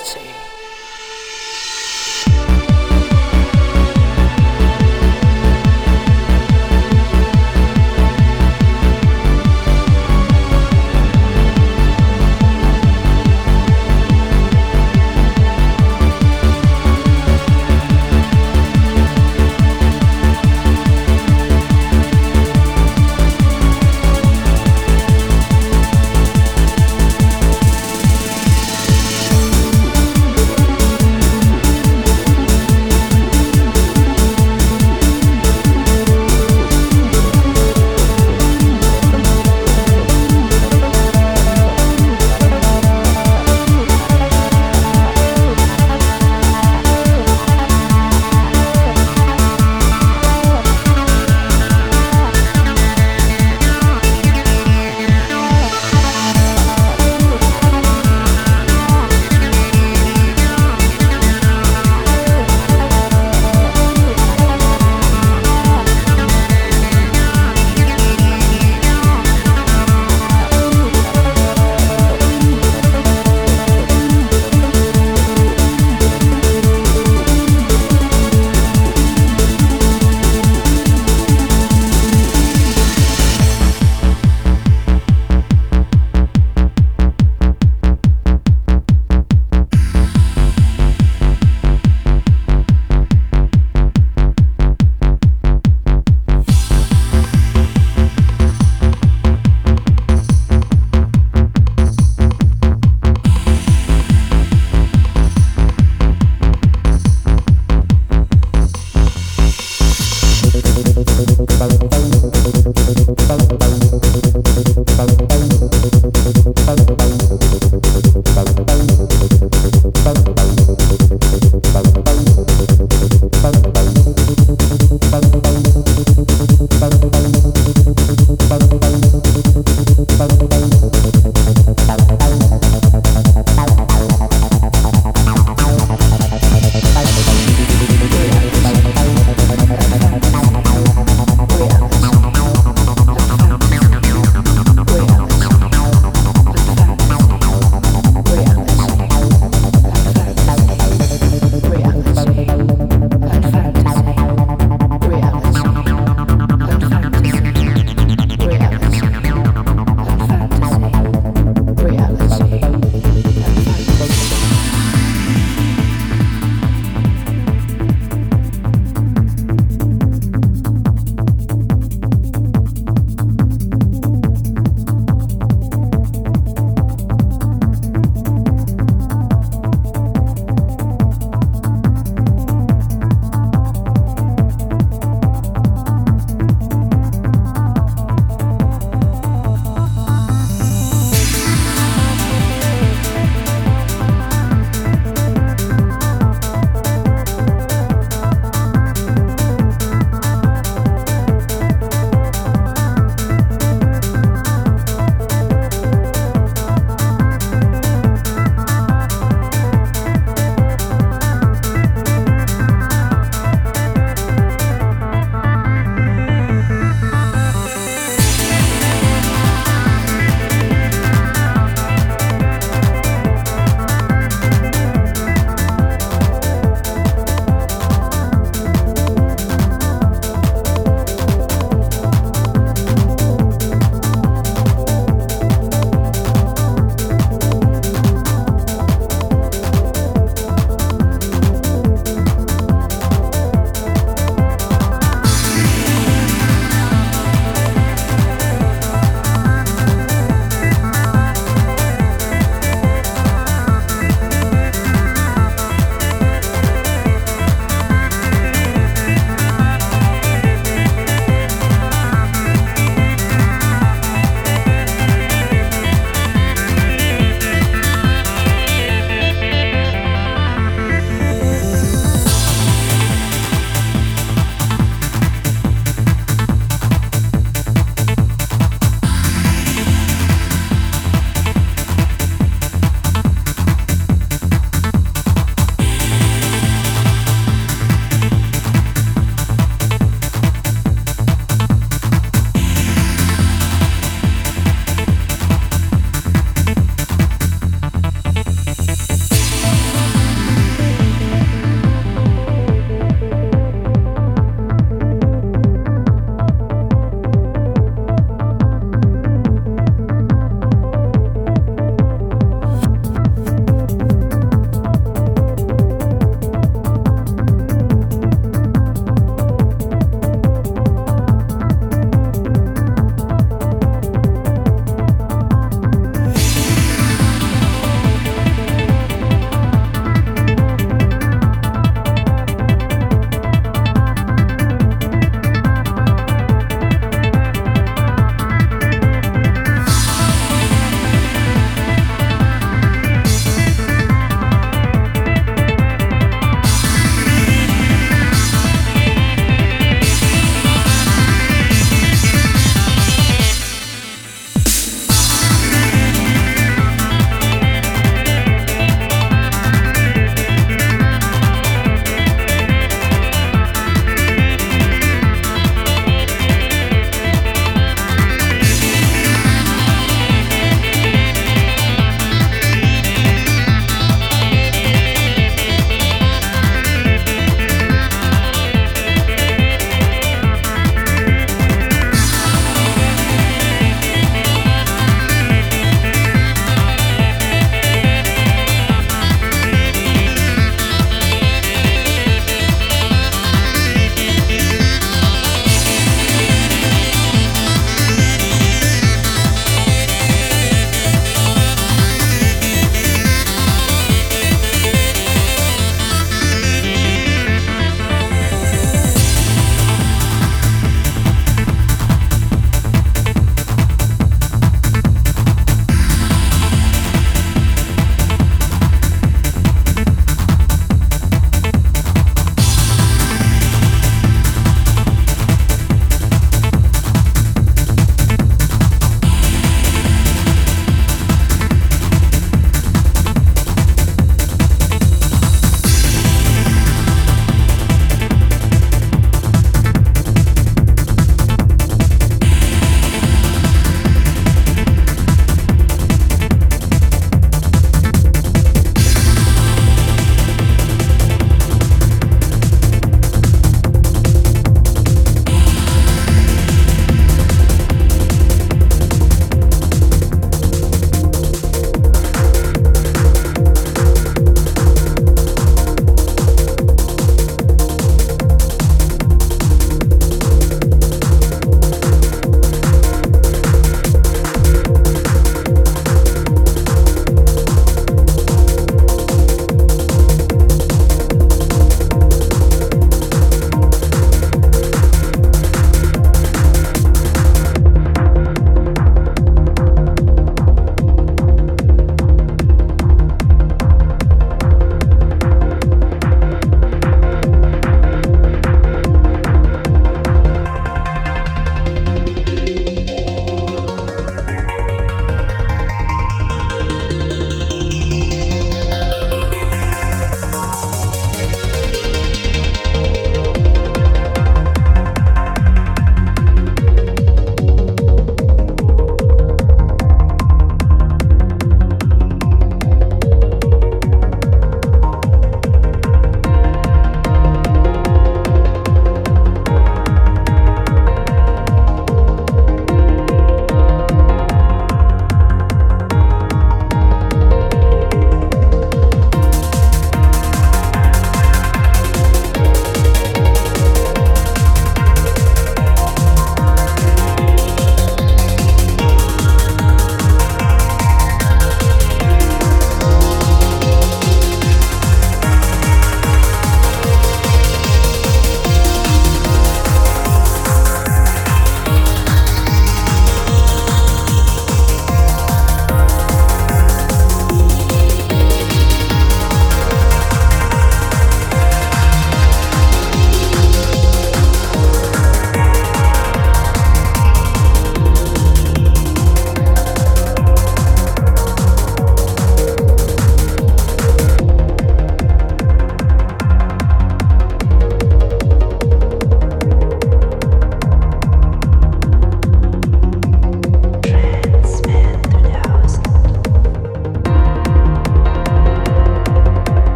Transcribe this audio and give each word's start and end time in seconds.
reality. 0.00 0.59